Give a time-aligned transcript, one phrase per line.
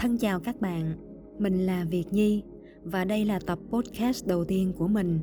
[0.00, 0.92] Thân chào các bạn,
[1.38, 2.42] mình là Việt Nhi
[2.84, 5.20] và đây là tập podcast đầu tiên của mình.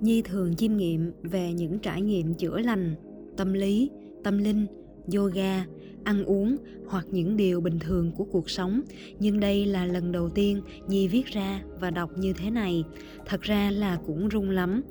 [0.00, 2.94] Nhi thường chiêm nghiệm về những trải nghiệm chữa lành,
[3.36, 3.90] tâm lý,
[4.24, 4.66] tâm linh,
[5.14, 5.64] yoga,
[6.04, 6.56] ăn uống
[6.86, 8.80] hoặc những điều bình thường của cuộc sống.
[9.20, 12.84] Nhưng đây là lần đầu tiên nhi viết ra và đọc như thế này.
[13.26, 14.82] Thật ra là cũng rung lắm.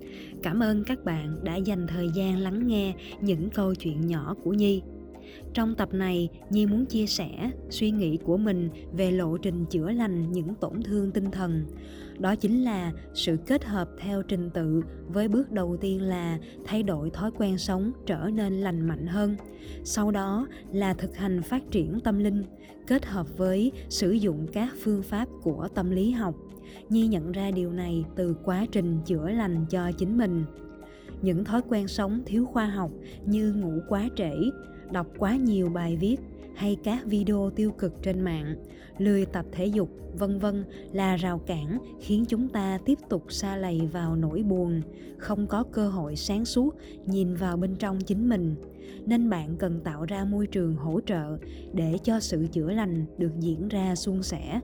[0.44, 4.54] Cảm ơn các bạn đã dành thời gian lắng nghe những câu chuyện nhỏ của
[4.54, 4.82] nhi
[5.54, 9.92] trong tập này, Nhi muốn chia sẻ suy nghĩ của mình về lộ trình chữa
[9.92, 11.66] lành những tổn thương tinh thần.
[12.20, 16.84] Đó chính là sự kết hợp theo trình tự với bước đầu tiên là thay
[16.84, 19.36] đổi thói quen sống trở nên lành mạnh hơn.
[19.84, 22.44] Sau đó là thực hành phát triển tâm linh,
[22.88, 26.36] kết hợp với sử dụng các phương pháp của tâm lý học.
[26.90, 30.46] Nhi nhận ra điều này từ quá trình chữa lành cho chính mình
[31.22, 32.92] những thói quen sống thiếu khoa học
[33.26, 34.34] như ngủ quá trễ
[34.92, 36.18] đọc quá nhiều bài viết
[36.56, 38.56] hay các video tiêu cực trên mạng,
[38.98, 43.58] lười tập thể dục, vân vân là rào cản khiến chúng ta tiếp tục xa
[43.58, 44.82] lầy vào nỗi buồn,
[45.18, 48.56] không có cơ hội sáng suốt nhìn vào bên trong chính mình.
[49.06, 51.38] Nên bạn cần tạo ra môi trường hỗ trợ
[51.74, 54.60] để cho sự chữa lành được diễn ra suôn sẻ.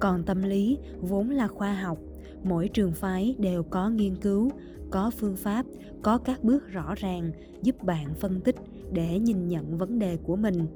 [0.00, 1.98] Còn tâm lý vốn là khoa học,
[2.42, 4.50] mỗi trường phái đều có nghiên cứu,
[4.90, 5.66] có phương pháp,
[6.02, 7.30] có các bước rõ ràng
[7.62, 8.56] giúp bạn phân tích
[8.92, 10.66] để nhìn nhận vấn đề của mình.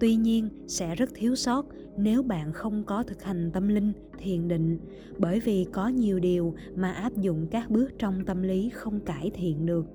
[0.00, 1.66] Tuy nhiên sẽ rất thiếu sót
[1.96, 4.78] nếu bạn không có thực hành tâm linh thiền định
[5.18, 9.30] bởi vì có nhiều điều mà áp dụng các bước trong tâm lý không cải
[9.34, 9.86] thiện được.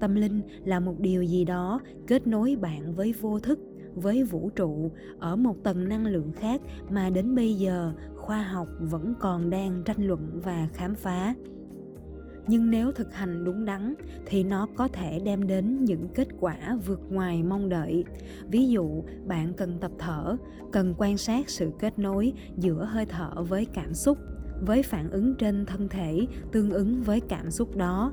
[0.00, 3.58] Tâm linh là một điều gì đó kết nối bạn với vô thức
[3.94, 8.68] với vũ trụ ở một tầng năng lượng khác mà đến bây giờ khoa học
[8.80, 11.34] vẫn còn đang tranh luận và khám phá
[12.50, 13.94] nhưng nếu thực hành đúng đắn,
[14.26, 18.04] thì nó có thể đem đến những kết quả vượt ngoài mong đợi.
[18.48, 20.36] Ví dụ, bạn cần tập thở,
[20.72, 24.18] cần quan sát sự kết nối giữa hơi thở với cảm xúc,
[24.66, 28.12] với phản ứng trên thân thể tương ứng với cảm xúc đó.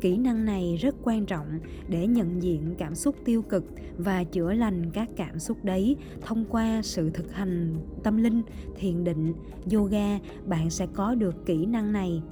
[0.00, 1.46] Kỹ năng này rất quan trọng
[1.88, 3.64] để nhận diện cảm xúc tiêu cực
[3.96, 5.96] và chữa lành các cảm xúc đấy.
[6.20, 8.42] Thông qua sự thực hành tâm linh,
[8.76, 9.32] thiền định,
[9.72, 12.22] yoga, bạn sẽ có được kỹ năng này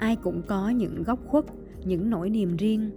[0.00, 1.44] ai cũng có những góc khuất
[1.84, 2.90] những nỗi niềm riêng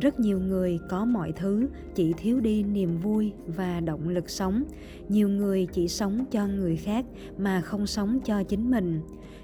[0.00, 4.64] rất nhiều người có mọi thứ, chỉ thiếu đi niềm vui và động lực sống.
[5.08, 7.06] Nhiều người chỉ sống cho người khác
[7.38, 9.00] mà không sống cho chính mình.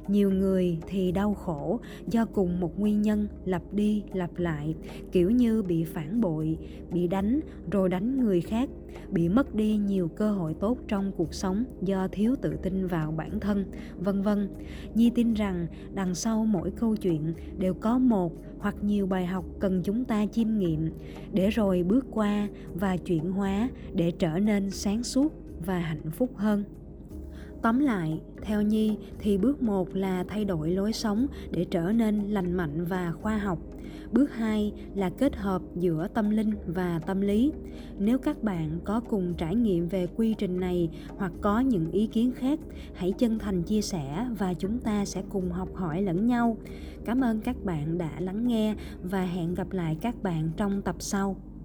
[0.08, 4.74] Nhiều người thì đau khổ do cùng một nguyên nhân lặp đi lặp lại,
[5.12, 6.58] kiểu như bị phản bội,
[6.92, 7.40] bị đánh
[7.70, 8.68] rồi đánh người khác,
[9.10, 13.10] bị mất đi nhiều cơ hội tốt trong cuộc sống do thiếu tự tin vào
[13.10, 13.64] bản thân,
[13.98, 14.48] vân vân.
[14.94, 19.44] Nhi tin rằng đằng sau mỗi câu chuyện đều có một hoặc nhiều bài học
[19.60, 20.90] cần chúng ta chiêm nghiệm
[21.32, 25.32] để rồi bước qua và chuyển hóa để trở nên sáng suốt
[25.66, 26.64] và hạnh phúc hơn.
[27.64, 32.30] Tóm lại, theo Nhi thì bước 1 là thay đổi lối sống để trở nên
[32.30, 33.58] lành mạnh và khoa học.
[34.12, 37.52] Bước 2 là kết hợp giữa tâm linh và tâm lý.
[37.98, 42.06] Nếu các bạn có cùng trải nghiệm về quy trình này hoặc có những ý
[42.06, 42.58] kiến khác,
[42.94, 46.56] hãy chân thành chia sẻ và chúng ta sẽ cùng học hỏi lẫn nhau.
[47.04, 50.96] Cảm ơn các bạn đã lắng nghe và hẹn gặp lại các bạn trong tập
[50.98, 51.36] sau.